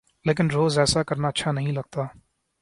[0.25, 2.01] لیکن روز ایسا کرنا اچھا نہیں لگتا۔